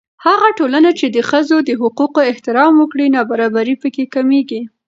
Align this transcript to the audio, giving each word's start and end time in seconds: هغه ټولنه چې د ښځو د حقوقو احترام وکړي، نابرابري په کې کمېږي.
هغه 0.25 0.47
ټولنه 0.59 0.89
چې 0.99 1.05
د 1.15 1.17
ښځو 1.29 1.57
د 1.67 1.71
حقوقو 1.81 2.19
احترام 2.31 2.73
وکړي، 2.77 3.05
نابرابري 3.15 3.75
په 3.81 3.87
کې 3.95 4.03
کمېږي. 4.13 4.61